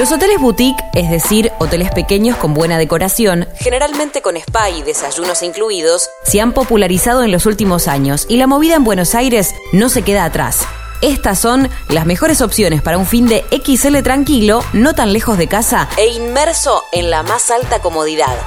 Los 0.00 0.12
hoteles 0.12 0.40
boutique, 0.40 0.82
es 0.94 1.10
decir, 1.10 1.52
hoteles 1.58 1.90
pequeños 1.90 2.34
con 2.38 2.54
buena 2.54 2.78
decoración, 2.78 3.46
generalmente 3.58 4.22
con 4.22 4.34
spa 4.38 4.70
y 4.70 4.82
desayunos 4.82 5.42
incluidos, 5.42 6.08
se 6.24 6.40
han 6.40 6.52
popularizado 6.52 7.22
en 7.22 7.30
los 7.30 7.44
últimos 7.44 7.86
años 7.86 8.24
y 8.26 8.38
la 8.38 8.46
movida 8.46 8.76
en 8.76 8.84
Buenos 8.84 9.14
Aires 9.14 9.54
no 9.74 9.90
se 9.90 10.00
queda 10.00 10.24
atrás. 10.24 10.66
Estas 11.02 11.38
son 11.38 11.68
las 11.90 12.06
mejores 12.06 12.40
opciones 12.40 12.80
para 12.80 12.96
un 12.96 13.04
fin 13.04 13.26
de 13.26 13.44
XL 13.50 13.98
tranquilo, 13.98 14.64
no 14.72 14.94
tan 14.94 15.12
lejos 15.12 15.36
de 15.36 15.48
casa 15.48 15.86
e 15.98 16.06
inmerso 16.06 16.82
en 16.92 17.10
la 17.10 17.22
más 17.22 17.50
alta 17.50 17.80
comodidad. 17.80 18.38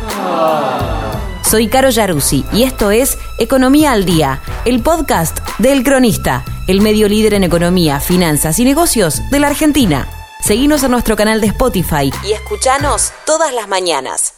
Soy 1.47 1.67
Caro 1.67 1.91
Yaruzzi 1.91 2.45
y 2.51 2.63
esto 2.63 2.89
es 2.89 3.19
Economía 3.37 3.91
al 3.91 4.05
Día, 4.05 4.41
el 4.65 4.81
podcast 4.81 5.37
del 5.59 5.83
Cronista, 5.83 6.45
el 6.65 6.81
medio 6.81 7.07
líder 7.07 7.35
en 7.35 7.43
economía, 7.43 7.99
finanzas 7.99 8.57
y 8.57 8.65
negocios 8.65 9.21
de 9.29 9.39
la 9.39 9.49
Argentina. 9.49 10.22
Seguinos 10.43 10.83
en 10.83 10.91
nuestro 10.91 11.15
canal 11.15 11.39
de 11.39 11.47
Spotify 11.47 12.11
y 12.27 12.33
escuchanos 12.33 13.13
todas 13.25 13.53
las 13.53 13.69
mañanas. 13.69 14.33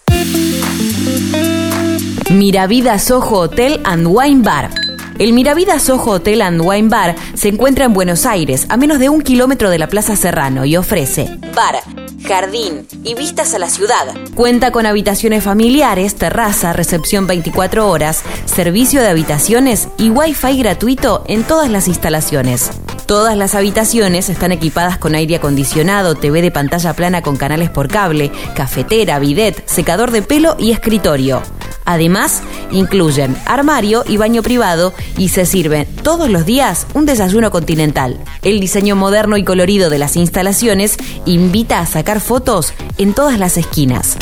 Miravida 2.29 2.99
Soho 2.99 3.39
Hotel 3.39 3.81
and 3.85 4.05
Wine 4.07 4.43
Bar. 4.43 4.69
El 5.17 5.33
Miravida 5.33 5.79
Soho 5.79 6.11
Hotel 6.11 6.43
and 6.43 6.61
Wine 6.63 6.89
Bar 6.89 7.15
se 7.33 7.47
encuentra 7.47 7.85
en 7.85 7.93
Buenos 7.95 8.27
Aires, 8.27 8.67
a 8.69 8.77
menos 8.77 8.99
de 8.99 9.09
un 9.09 9.23
kilómetro 9.23 9.71
de 9.71 9.79
la 9.79 9.87
Plaza 9.87 10.15
Serrano, 10.15 10.63
y 10.63 10.77
ofrece 10.77 11.39
bar, 11.55 11.81
jardín 12.27 12.85
y 13.03 13.15
vistas 13.15 13.55
a 13.55 13.59
la 13.59 13.69
ciudad. 13.69 14.13
Cuenta 14.35 14.69
con 14.69 14.85
habitaciones 14.85 15.43
familiares, 15.43 16.13
terraza, 16.13 16.71
recepción 16.73 17.25
24 17.25 17.89
horas, 17.89 18.21
servicio 18.45 19.01
de 19.01 19.07
habitaciones 19.07 19.87
y 19.97 20.11
wifi 20.11 20.59
gratuito 20.59 21.23
en 21.27 21.43
todas 21.43 21.71
las 21.71 21.87
instalaciones. 21.87 22.69
Todas 23.05 23.37
las 23.37 23.53
habitaciones 23.53 24.29
están 24.29 24.51
equipadas 24.51 24.97
con 24.97 25.13
aire 25.13 25.35
acondicionado, 25.35 26.15
TV 26.15 26.41
de 26.41 26.49
pantalla 26.49 26.93
plana 26.93 27.21
con 27.21 27.37
canales 27.37 27.69
por 27.69 27.87
cable, 27.87 28.31
cafetera, 28.55 29.19
bidet, 29.19 29.61
secador 29.67 30.09
de 30.09 30.23
pelo 30.23 30.55
y 30.57 30.71
escritorio. 30.71 31.43
Además, 31.85 32.41
incluyen 32.71 33.37
armario 33.45 34.03
y 34.07 34.17
baño 34.17 34.41
privado 34.41 34.91
y 35.17 35.29
se 35.29 35.45
sirven 35.45 35.85
todos 36.01 36.31
los 36.31 36.47
días 36.47 36.87
un 36.95 37.05
desayuno 37.05 37.51
continental. 37.51 38.19
El 38.41 38.59
diseño 38.59 38.95
moderno 38.95 39.37
y 39.37 39.43
colorido 39.43 39.91
de 39.91 39.99
las 39.99 40.15
instalaciones 40.15 40.97
invita 41.27 41.81
a 41.81 41.85
sacar 41.85 42.19
fotos 42.19 42.73
en 42.97 43.13
todas 43.13 43.37
las 43.37 43.57
esquinas. 43.57 44.17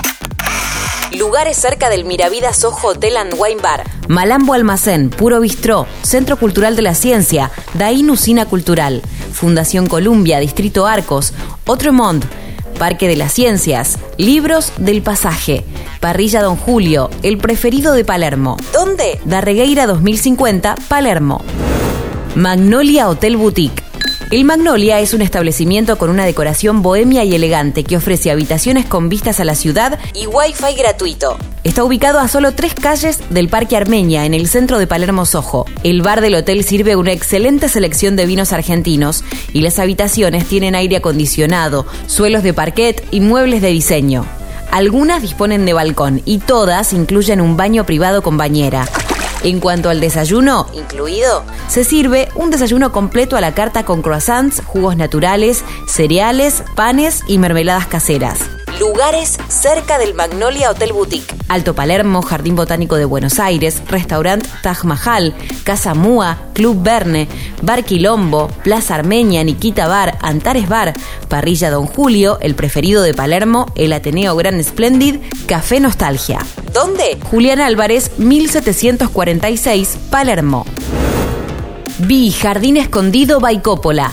Lugares 1.18 1.58
cerca 1.58 1.90
del 1.90 2.06
Miravidas 2.06 2.58
Soho 2.58 2.88
Hotel 2.88 3.18
and 3.18 3.36
Wine 3.38 3.62
Bar. 3.62 3.84
Malambo 4.08 4.54
Almacén, 4.54 5.12
Puro 5.12 5.40
Bistró, 5.40 5.86
Centro 6.02 6.38
Cultural 6.38 6.76
de 6.76 6.82
la 6.82 6.96
Ciencia, 6.96 7.52
Daín 7.76 8.10
Usina 8.10 8.46
Cultural, 8.46 9.04
Fundación 9.32 9.86
Columbia, 9.86 10.40
Distrito 10.40 10.88
Arcos, 10.88 11.34
Otremont, 11.68 12.26
Parque 12.80 13.08
de 13.08 13.16
las 13.16 13.32
Ciencias, 13.32 14.00
Libros 14.18 14.74
del 14.78 15.04
Pasaje, 15.04 15.64
Parrilla 16.00 16.42
Don 16.42 16.56
Julio, 16.56 17.12
el 17.22 17.38
preferido 17.38 17.94
de 17.94 18.04
Palermo. 18.04 18.58
¿Dónde? 18.74 19.20
Darregueira 19.24 19.86
2050, 19.86 20.76
Palermo. 20.88 21.44
Magnolia 22.36 23.08
Hotel 23.08 23.38
Boutique. 23.38 23.83
El 24.34 24.46
Magnolia 24.46 25.00
es 25.00 25.14
un 25.14 25.22
establecimiento 25.22 26.00
con 26.00 26.10
una 26.10 26.26
decoración 26.26 26.82
bohemia 26.82 27.24
y 27.24 27.36
elegante 27.36 27.84
que 27.84 27.98
ofrece 27.98 28.32
habitaciones 28.32 28.88
con 28.88 29.08
vistas 29.08 29.40
a 29.40 29.46
la 29.46 29.54
ciudad 29.54 30.00
y 30.16 30.26
wifi 30.26 30.76
gratuito. 30.76 31.38
Está 31.64 31.84
ubicado 31.84 32.18
a 32.18 32.28
solo 32.28 32.52
tres 32.54 32.74
calles 32.74 33.20
del 33.30 33.48
Parque 33.48 33.78
Armenia, 33.78 34.26
en 34.26 34.34
el 34.34 34.48
centro 34.48 34.80
de 34.80 34.88
Palermo 34.88 35.28
Sojo. 35.28 35.68
El 35.84 36.02
bar 36.02 36.20
del 36.20 36.34
hotel 36.34 36.64
sirve 36.64 36.96
una 36.96 37.12
excelente 37.12 37.70
selección 37.70 38.16
de 38.16 38.26
vinos 38.26 38.54
argentinos 38.54 39.24
y 39.54 39.62
las 39.62 39.78
habitaciones 39.78 40.48
tienen 40.48 40.74
aire 40.74 40.96
acondicionado, 40.96 41.86
suelos 42.08 42.42
de 42.42 42.56
parquet 42.56 43.06
y 43.12 43.20
muebles 43.20 43.62
de 43.62 43.70
diseño. 43.70 44.26
Algunas 44.72 45.22
disponen 45.22 45.64
de 45.68 45.74
balcón 45.74 46.24
y 46.26 46.40
todas 46.40 46.94
incluyen 46.94 47.40
un 47.40 47.56
baño 47.56 47.86
privado 47.86 48.24
con 48.24 48.38
bañera. 48.38 48.88
En 49.44 49.60
cuanto 49.60 49.90
al 49.90 50.00
desayuno, 50.00 50.68
incluido, 50.74 51.44
se 51.68 51.84
sirve 51.84 52.30
un 52.36 52.50
desayuno 52.50 52.94
completo 52.94 53.36
a 53.36 53.42
la 53.42 53.54
carta 53.54 53.84
con 53.84 54.02
croissants, 54.02 54.62
jugos 54.66 54.96
naturales, 54.96 55.66
cereales, 55.86 56.64
panes 56.76 57.24
y 57.28 57.40
mermeladas 57.40 57.88
caseras. 57.88 58.40
Lugares 58.80 59.38
cerca 59.50 59.98
del 59.98 60.14
Magnolia 60.14 60.72
Hotel 60.72 60.94
Boutique. 60.94 61.36
Alto 61.50 61.76
Palermo, 61.76 62.22
Jardín 62.22 62.56
Botánico 62.56 62.96
de 62.96 63.04
Buenos 63.04 63.38
Aires, 63.38 63.82
Restaurant 63.88 64.48
Taj 64.62 64.86
Mahal, 64.86 65.36
Casa 65.66 65.94
Mua, 65.94 66.38
Club 66.54 66.82
Verne, 66.82 67.28
Bar 67.62 67.84
Quilombo, 67.84 68.48
Plaza 68.64 68.96
Armenia, 68.96 69.44
Nikita 69.44 69.90
Bar, 69.90 70.18
Antares 70.22 70.70
Bar, 70.70 70.94
Parrilla 71.28 71.70
Don 71.70 71.86
Julio, 71.86 72.38
el 72.40 72.56
preferido 72.56 73.04
de 73.04 73.14
Palermo, 73.14 73.66
el 73.76 73.92
Ateneo 73.92 74.38
Gran 74.38 74.64
Splendid, 74.64 75.18
Café 75.48 75.82
Nostalgia. 75.82 76.40
¿Dónde? 76.74 77.20
Julián 77.30 77.60
Álvarez, 77.60 78.12
1746, 78.18 79.98
Palermo. 80.10 80.66
Vi 82.00 82.32
Jardín 82.32 82.78
Escondido 82.78 83.40
Baicópola. 83.40 84.12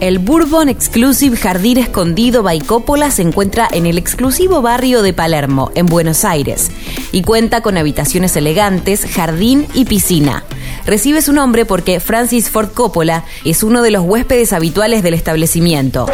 El 0.00 0.18
Bourbon 0.18 0.68
Exclusive 0.68 1.36
Jardín 1.36 1.78
Escondido 1.78 2.42
Baicópola 2.42 3.12
se 3.12 3.22
encuentra 3.22 3.68
en 3.70 3.86
el 3.86 3.98
exclusivo 3.98 4.60
barrio 4.60 5.00
de 5.02 5.12
Palermo, 5.12 5.70
en 5.76 5.86
Buenos 5.86 6.24
Aires, 6.24 6.72
y 7.12 7.22
cuenta 7.22 7.60
con 7.60 7.78
habitaciones 7.78 8.34
elegantes, 8.34 9.06
jardín 9.06 9.68
y 9.72 9.84
piscina. 9.84 10.42
Recibe 10.84 11.22
su 11.22 11.32
nombre 11.32 11.64
porque 11.66 12.00
Francis 12.00 12.50
Ford 12.50 12.70
Coppola 12.74 13.24
es 13.44 13.62
uno 13.62 13.80
de 13.80 13.92
los 13.92 14.02
huéspedes 14.02 14.52
habituales 14.52 15.04
del 15.04 15.14
establecimiento. 15.14 16.06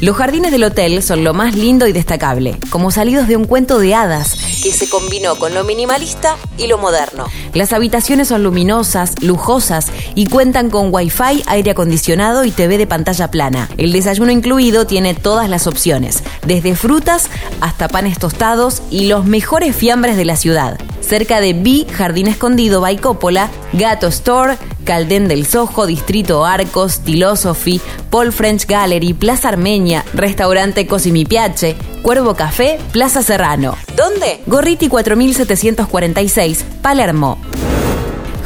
Los 0.00 0.16
jardines 0.16 0.52
del 0.52 0.62
hotel 0.62 1.02
son 1.02 1.24
lo 1.24 1.34
más 1.34 1.56
lindo 1.56 1.88
y 1.88 1.92
destacable, 1.92 2.56
como 2.70 2.92
salidos 2.92 3.26
de 3.26 3.36
un 3.36 3.46
cuento 3.46 3.80
de 3.80 3.96
hadas 3.96 4.36
que 4.62 4.72
se 4.72 4.88
combinó 4.88 5.34
con 5.36 5.54
lo 5.54 5.64
minimalista 5.64 6.36
y 6.56 6.68
lo 6.68 6.78
moderno. 6.78 7.26
Las 7.52 7.72
habitaciones 7.72 8.28
son 8.28 8.44
luminosas, 8.44 9.14
lujosas 9.22 9.88
y 10.14 10.26
cuentan 10.26 10.70
con 10.70 10.94
wifi, 10.94 11.42
aire 11.46 11.72
acondicionado 11.72 12.44
y 12.44 12.52
TV 12.52 12.78
de 12.78 12.86
pantalla 12.86 13.32
plana. 13.32 13.68
El 13.76 13.90
desayuno 13.90 14.30
incluido 14.30 14.86
tiene 14.86 15.14
todas 15.14 15.48
las 15.48 15.66
opciones, 15.66 16.22
desde 16.46 16.76
frutas 16.76 17.28
hasta 17.60 17.88
panes 17.88 18.20
tostados 18.20 18.82
y 18.90 19.08
los 19.08 19.24
mejores 19.24 19.74
fiambres 19.74 20.16
de 20.16 20.24
la 20.24 20.36
ciudad. 20.36 20.78
Cerca 21.00 21.40
de 21.40 21.54
B, 21.54 21.86
Jardín 21.92 22.28
Escondido, 22.28 22.80
Baicópola, 22.80 23.50
Gato 23.72 24.06
Store, 24.08 24.58
Caldén 24.88 25.28
del 25.28 25.44
Sojo, 25.44 25.86
Distrito 25.86 26.46
Arcos, 26.46 27.02
Philosophy, 27.04 27.78
Paul 28.08 28.32
French 28.32 28.66
Gallery, 28.66 29.12
Plaza 29.12 29.50
Armenia, 29.50 30.02
Restaurante 30.14 30.86
Cosimipiache, 30.86 31.76
Cuervo 32.00 32.34
Café, 32.34 32.78
Plaza 32.90 33.22
Serrano. 33.22 33.76
¿Dónde? 33.94 34.40
Gorriti 34.46 34.88
4746, 34.88 36.64
Palermo. 36.80 37.36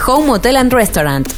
Home 0.04 0.32
Hotel 0.32 0.56
and 0.56 0.72
Restaurant. 0.72 1.32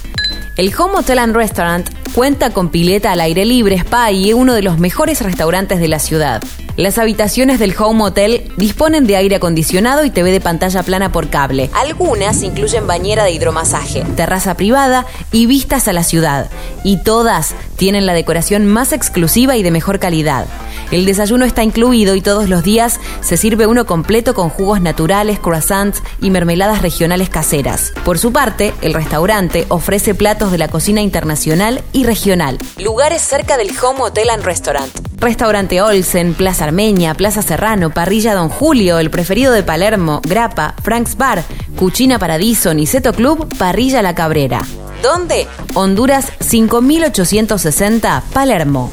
El 0.56 0.74
Home 0.74 0.94
Hotel 0.96 1.18
and 1.18 1.36
Restaurant 1.36 1.86
cuenta 2.14 2.48
con 2.48 2.70
pileta 2.70 3.12
al 3.12 3.20
aire 3.20 3.44
libre, 3.44 3.76
spa 3.76 4.10
y 4.10 4.32
uno 4.32 4.54
de 4.54 4.62
los 4.62 4.78
mejores 4.78 5.20
restaurantes 5.20 5.80
de 5.80 5.88
la 5.88 5.98
ciudad. 5.98 6.42
Las 6.76 6.98
habitaciones 6.98 7.60
del 7.60 7.72
Home 7.78 8.02
Hotel 8.02 8.50
disponen 8.56 9.06
de 9.06 9.16
aire 9.16 9.36
acondicionado 9.36 10.04
y 10.04 10.10
TV 10.10 10.32
de 10.32 10.40
pantalla 10.40 10.82
plana 10.82 11.12
por 11.12 11.30
cable. 11.30 11.70
Algunas 11.72 12.42
incluyen 12.42 12.88
bañera 12.88 13.22
de 13.22 13.30
hidromasaje, 13.30 14.04
terraza 14.16 14.56
privada 14.56 15.06
y 15.30 15.46
vistas 15.46 15.86
a 15.86 15.92
la 15.92 16.02
ciudad. 16.02 16.50
Y 16.82 16.96
todas 16.96 17.54
tienen 17.76 18.06
la 18.06 18.12
decoración 18.12 18.66
más 18.66 18.92
exclusiva 18.92 19.56
y 19.56 19.62
de 19.62 19.70
mejor 19.70 20.00
calidad. 20.00 20.46
El 20.90 21.06
desayuno 21.06 21.44
está 21.44 21.62
incluido 21.62 22.14
y 22.14 22.20
todos 22.20 22.48
los 22.48 22.62
días 22.62 23.00
se 23.20 23.36
sirve 23.36 23.66
uno 23.66 23.86
completo 23.86 24.34
con 24.34 24.50
jugos 24.50 24.80
naturales, 24.80 25.38
croissants 25.38 26.02
y 26.20 26.30
mermeladas 26.30 26.82
regionales 26.82 27.28
caseras. 27.28 27.92
Por 28.04 28.18
su 28.18 28.32
parte, 28.32 28.74
el 28.82 28.94
restaurante 28.94 29.66
ofrece 29.68 30.14
platos 30.14 30.50
de 30.52 30.58
la 30.58 30.68
cocina 30.68 31.00
internacional 31.00 31.82
y 31.92 32.04
regional. 32.04 32.58
Lugares 32.78 33.22
cerca 33.22 33.56
del 33.56 33.72
Home 33.82 34.00
Hotel 34.02 34.30
and 34.30 34.44
Restaurant. 34.44 34.90
Restaurante 35.18 35.80
Olsen, 35.80 36.34
Plaza 36.34 36.64
Armenia, 36.64 37.14
Plaza 37.14 37.42
Serrano, 37.42 37.90
Parrilla 37.90 38.34
Don 38.34 38.48
Julio, 38.48 38.98
El 38.98 39.10
Preferido 39.10 39.52
de 39.52 39.62
Palermo, 39.62 40.20
Grapa, 40.22 40.74
Frank's 40.82 41.16
Bar, 41.16 41.42
Cuchina 41.76 42.18
Paradiso, 42.18 42.74
Niceto 42.74 43.12
Club, 43.12 43.48
Parrilla 43.56 44.02
La 44.02 44.14
Cabrera. 44.14 44.62
¿Dónde? 45.02 45.46
Honduras 45.74 46.32
5860, 46.40 48.22
Palermo. 48.32 48.90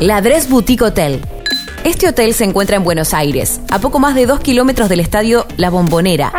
La 0.00 0.22
Dress 0.22 0.48
Boutique 0.48 0.80
Hotel. 0.80 1.20
Este 1.84 2.08
hotel 2.08 2.32
se 2.32 2.44
encuentra 2.44 2.76
en 2.76 2.84
Buenos 2.84 3.12
Aires, 3.12 3.60
a 3.70 3.80
poco 3.80 3.98
más 3.98 4.14
de 4.14 4.24
dos 4.24 4.40
kilómetros 4.40 4.88
del 4.88 4.98
estadio 4.98 5.46
La 5.58 5.68
Bombonera. 5.68 6.32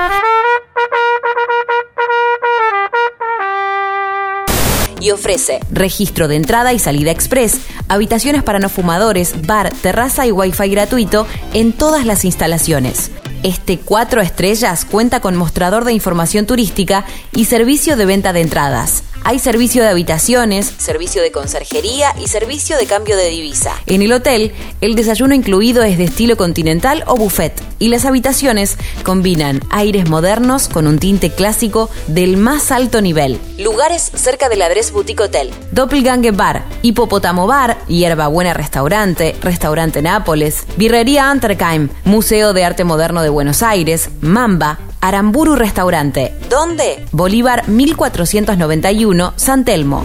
y 4.99 5.09
ofrece 5.09 5.59
registro 5.71 6.27
de 6.27 6.35
entrada 6.35 6.73
y 6.73 6.79
salida 6.79 7.09
express, 7.09 7.61
habitaciones 7.87 8.43
para 8.43 8.59
no 8.59 8.69
fumadores, 8.69 9.47
bar, 9.47 9.73
terraza 9.81 10.27
y 10.27 10.31
wifi 10.31 10.69
gratuito 10.69 11.25
en 11.53 11.73
todas 11.73 12.05
las 12.05 12.23
instalaciones. 12.23 13.09
Este 13.41 13.79
cuatro 13.79 14.21
estrellas 14.21 14.85
cuenta 14.85 15.19
con 15.19 15.35
mostrador 15.35 15.85
de 15.85 15.93
información 15.93 16.45
turística 16.45 17.03
y 17.31 17.45
servicio 17.45 17.95
de 17.95 18.05
venta 18.05 18.31
de 18.31 18.41
entradas. 18.41 19.03
Hay 19.23 19.37
servicio 19.37 19.83
de 19.83 19.89
habitaciones, 19.89 20.73
servicio 20.77 21.21
de 21.21 21.31
conserjería 21.31 22.13
y 22.19 22.27
servicio 22.27 22.77
de 22.77 22.87
cambio 22.87 23.15
de 23.15 23.29
divisa. 23.29 23.73
En 23.85 24.01
el 24.01 24.13
hotel, 24.13 24.51
el 24.81 24.95
desayuno 24.95 25.35
incluido 25.35 25.83
es 25.83 25.99
de 25.99 26.05
estilo 26.05 26.37
continental 26.37 27.03
o 27.05 27.15
buffet 27.15 27.53
y 27.77 27.89
las 27.89 28.05
habitaciones 28.05 28.77
combinan 29.03 29.61
aires 29.69 30.09
modernos 30.09 30.67
con 30.67 30.87
un 30.87 30.97
tinte 30.97 31.29
clásico 31.29 31.89
del 32.07 32.37
más 32.37 32.71
alto 32.71 33.01
nivel. 33.01 33.39
Lugares 33.59 34.11
cerca 34.15 34.49
del 34.49 34.63
Adres 34.63 34.91
Boutique 34.91 35.23
Hotel, 35.23 35.51
Doppelganger 35.71 36.33
Bar, 36.33 36.65
Hipopótamo 36.81 37.45
Bar, 37.45 37.77
Hierba 37.87 38.27
Buena 38.27 38.55
Restaurante, 38.55 39.35
Restaurante 39.41 40.01
Nápoles, 40.01 40.65
Birrería 40.77 41.29
Anterkheim, 41.29 41.89
Museo 42.05 42.53
de 42.53 42.65
Arte 42.65 42.83
Moderno 42.83 43.21
de 43.21 43.29
Buenos 43.29 43.61
Aires, 43.61 44.09
Mamba, 44.21 44.79
Aramburu 45.01 45.55
Restaurante. 45.55 46.33
¿Dónde? 46.49 47.05
Bolívar 47.11 47.67
1491, 47.67 49.33
San 49.35 49.65
Telmo. 49.65 50.03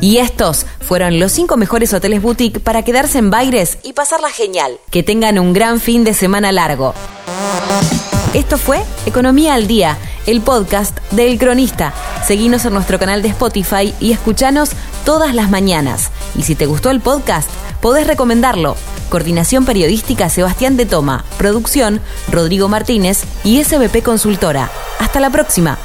Y 0.00 0.18
estos 0.18 0.66
fueron 0.80 1.18
los 1.18 1.32
cinco 1.32 1.56
mejores 1.56 1.94
hoteles 1.94 2.20
boutique 2.20 2.60
para 2.60 2.82
quedarse 2.82 3.18
en 3.18 3.30
Baires 3.30 3.78
y 3.82 3.94
pasarla 3.94 4.28
genial. 4.28 4.78
Que 4.90 5.02
tengan 5.02 5.38
un 5.38 5.52
gran 5.52 5.80
fin 5.80 6.04
de 6.04 6.12
semana 6.12 6.52
largo. 6.52 6.92
Esto 8.34 8.58
fue 8.58 8.82
Economía 9.06 9.54
al 9.54 9.68
Día, 9.68 9.96
el 10.26 10.40
podcast 10.40 10.98
del 11.12 11.38
Cronista. 11.38 11.94
Seguinos 12.26 12.64
en 12.64 12.74
nuestro 12.74 12.98
canal 12.98 13.22
de 13.22 13.28
Spotify 13.28 13.94
y 14.00 14.12
escuchanos 14.12 14.70
todas 15.04 15.34
las 15.34 15.50
mañanas. 15.50 16.10
Y 16.36 16.42
si 16.42 16.56
te 16.56 16.66
gustó 16.66 16.90
el 16.90 17.00
podcast, 17.00 17.48
podés 17.80 18.06
recomendarlo. 18.06 18.76
Coordinación 19.08 19.64
Periodística 19.64 20.28
Sebastián 20.28 20.76
de 20.76 20.86
Toma. 20.86 21.24
Producción 21.38 22.00
Rodrigo 22.30 22.68
Martínez 22.68 23.24
y 23.44 23.62
SBP 23.62 24.02
Consultora. 24.02 24.70
Hasta 24.98 25.20
la 25.20 25.30
próxima. 25.30 25.78